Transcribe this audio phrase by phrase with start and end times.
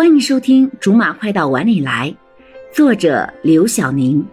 [0.00, 2.10] 欢迎收听《竹马快到碗里来》，
[2.74, 4.24] 作者刘晓宁，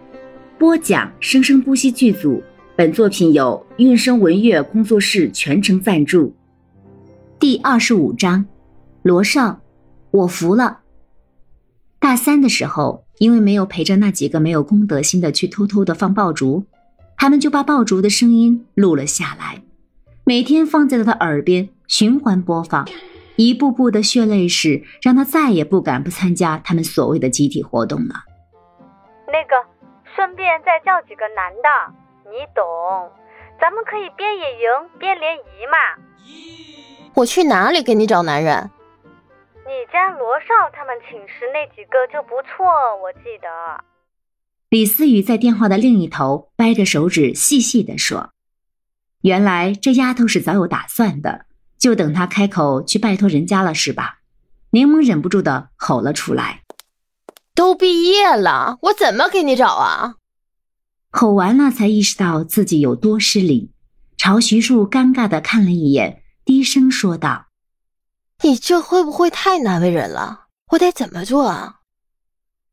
[0.58, 2.42] 播讲生生不息剧组。
[2.74, 6.34] 本作品由韵声文乐工作室全程赞助。
[7.38, 8.46] 第二十五章，
[9.02, 9.60] 罗少，
[10.10, 10.78] 我服了。
[11.98, 16.64] 大三的时候，因为没有陪着那几个没有公德心的去偷偷的放爆竹，
[17.18, 19.62] 他们就把爆竹的声音录了下来，
[20.24, 22.88] 每天放在了他耳边循环播放。
[23.38, 28.24] 一步步的血泪史，让他再也不敢不参加他们所谓的集体活动了。
[29.28, 29.54] 那个，
[30.16, 31.68] 顺便再叫几个男的，
[32.28, 32.64] 你懂？
[33.60, 35.78] 咱们可以边野营边联谊嘛。
[37.14, 38.70] 我去哪里给你找男人？
[39.54, 42.66] 你家罗少他们寝室那几个就不错，
[43.00, 43.48] 我记得。
[44.68, 48.30] 李思雨在电话的另一头掰着手指细细的说
[49.22, 51.46] ：“原来这丫头是早有打算的。”
[51.78, 54.18] 就等他开口去拜托人家了，是吧？
[54.70, 56.64] 柠檬忍不住的吼了出来
[57.54, 60.16] ：“都毕业了，我怎么给你找啊？”
[61.10, 63.72] 吼完了，才意识到自己有多失礼，
[64.18, 67.46] 朝徐树尴尬的看了一眼，低声说道
[68.44, 70.48] ：“你这会不会太难为人了？
[70.72, 71.76] 我得怎么做啊？”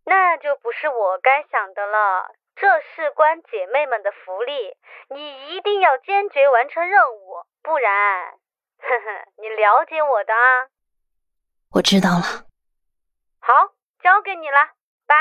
[0.03, 4.51] 那就不是我该想的了，这事关姐妹们的福利，
[5.15, 8.35] 你一定要坚决完成任务，不然。
[8.77, 10.69] 呵呵，你了解我的啊，
[11.71, 12.23] 我知道了。
[13.39, 13.53] 好，
[14.03, 14.75] 交给你了，
[15.07, 15.15] 拜。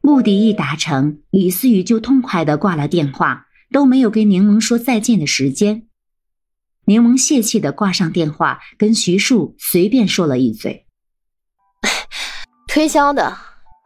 [0.00, 5.88] 目的一达成，李思雨就痛快的挂了电话，都没有跟柠檬说再见的时间。
[6.86, 10.86] 柠檬泄气的挂上电话，跟徐树随便说了一嘴：
[12.68, 13.36] “推销的，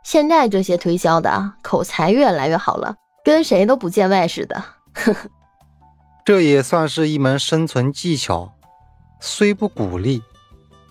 [0.05, 5.31] 现在这些推销的口才越来越好了，跟谁都不见外似的。”呵呵。
[6.31, 8.53] 这也算是一门生存技巧，
[9.19, 10.23] 虽不鼓励，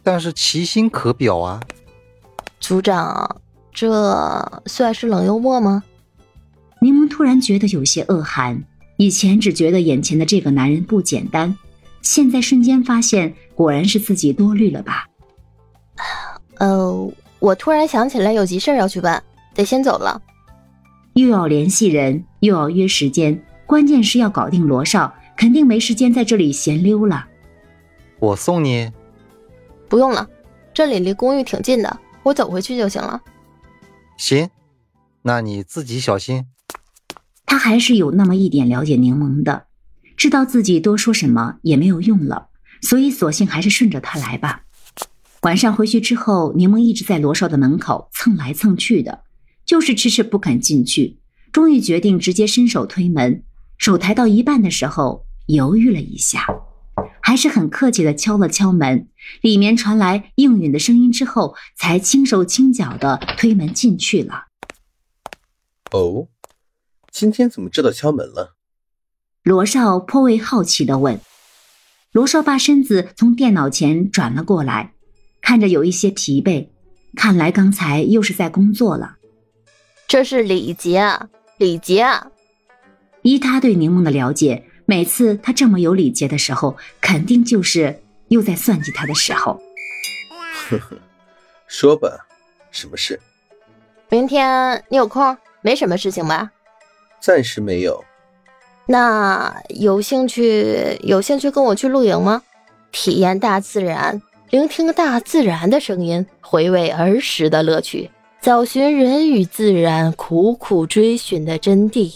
[0.03, 1.61] 但是其心可表啊。
[2.59, 3.39] 组长，
[3.71, 5.85] 这算是冷幽默吗？
[6.81, 8.61] 柠檬突然觉得有些恶寒。
[8.97, 11.57] 以前只觉得眼前的这个男人不简单，
[12.01, 15.07] 现在瞬间发现，果然是自己多虑了吧。
[16.57, 19.23] 呃，我突然想起来有急事要去办，
[19.55, 20.21] 得先走了。
[21.13, 25.13] 又要联系人，又要约时间，关键是要搞定罗少。
[25.39, 27.25] 肯定没时间在这里闲溜了。
[28.19, 28.91] 我送你。
[29.87, 30.29] 不用了，
[30.73, 33.21] 这里离公寓挺近的，我走回去就行了。
[34.17, 34.49] 行，
[35.21, 36.45] 那你自己小心。
[37.45, 39.67] 他还是有那么一点了解柠檬的，
[40.17, 42.49] 知道自己多说什么也没有用了，
[42.81, 44.63] 所以索性还是顺着他来吧。
[45.43, 49.23] 晚上回去之后，柠檬一直在罗少的门口蹭来蹭去的，
[49.65, 51.17] 就是迟迟不肯进去。
[51.53, 53.41] 终于决定直接伸手推门，
[53.77, 55.25] 手抬到一半的时候。
[55.49, 56.45] 犹豫了一下，
[57.23, 59.07] 还是很客气的敲了敲门，
[59.41, 64.45] 里面传来应允的声音之后，才轻手轻脚的推门进去了。
[65.91, 66.27] 哦，
[67.11, 68.57] 今天怎么知道敲门了？
[69.41, 71.19] 罗少颇为好奇的问。
[72.11, 74.93] 罗少把身子从电脑前转了过来，
[75.41, 76.67] 看着有一些疲惫，
[77.15, 79.15] 看来刚才又是在工作了。
[80.07, 81.03] 这是礼节，
[81.57, 82.05] 礼节。
[83.23, 84.67] 依他对柠檬的了解。
[84.89, 89.61] 每次他这么有礼节的时候，肯定就是又在算计他的时候。
[90.67, 90.97] 呵呵，
[91.67, 92.25] 说吧，
[92.71, 93.19] 什么事？
[94.09, 95.37] 明天你有空？
[95.61, 96.49] 没什么事情吧？
[97.21, 98.03] 暂时没有。
[98.87, 102.41] 那有兴趣有兴趣跟我去露营吗？
[102.91, 104.19] 体验大自然，
[104.49, 108.09] 聆听大自然的声音，回味儿时的乐趣，
[108.41, 112.11] 找寻人与自然苦苦追寻的真谛。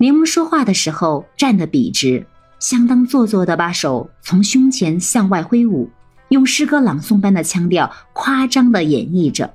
[0.00, 2.24] 柠檬说话的时候站得笔直，
[2.60, 5.90] 相当做作的把手从胸前向外挥舞，
[6.28, 9.54] 用诗歌朗诵般的腔调夸张的演绎着。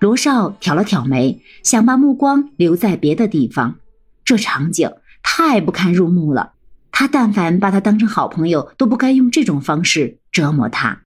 [0.00, 3.76] 罗少挑了挑眉，想把目光留在别的地方。
[4.24, 4.90] 这场景
[5.22, 6.54] 太不堪入目了，
[6.90, 11.02] 他但凡把他当成好朋友，都不该用这种方式折磨他。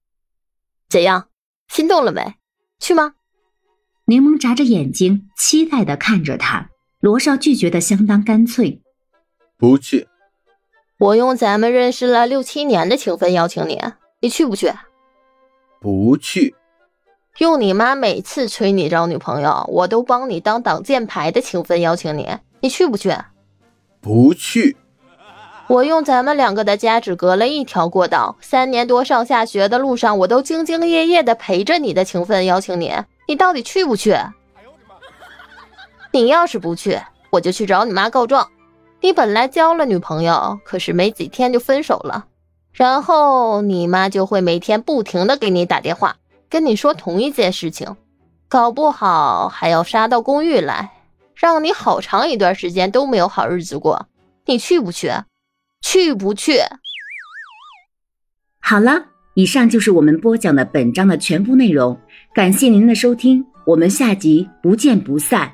[0.88, 1.26] 怎样，
[1.68, 2.36] 心动了没？
[2.78, 3.14] 去吗？
[4.06, 6.70] 柠檬眨着眼睛，期待的看着他。
[7.04, 8.80] 罗少拒绝的相当干脆，
[9.58, 10.08] 不去。
[10.98, 13.78] 我用咱们认识了六七年的情分邀请你，
[14.20, 14.72] 你去不去？
[15.82, 16.54] 不去。
[17.36, 22.26] 用你妈每次催你找女朋友，我都帮你当挡箭牌的情分邀请你，
[22.60, 23.14] 你去不去？
[24.00, 24.74] 不去。
[25.66, 32.94] 我用咱们两个的家只隔了一条过道，三年多上下学的路上，我都兢兢业业的陪着你的情分邀请你，
[33.28, 34.16] 你到底去不去？
[36.14, 37.00] 你要是不去，
[37.30, 38.48] 我就去找你妈告状。
[39.00, 42.26] 你本来交了女朋友，可是没几天就分手了，
[42.72, 46.14] 然后你妈就会每天不停的给你打电话，
[46.48, 47.96] 跟你说同一件事情，
[48.48, 50.92] 搞不好还要杀到公寓来，
[51.34, 54.06] 让你好长一段时间都没有好日子过。
[54.46, 55.10] 你去不去？
[55.82, 56.60] 去不去？
[58.60, 61.98] 好了，以上就是我们播讲的本章的全部内容，
[62.32, 65.52] 感谢您的收听，我们下集不见不散。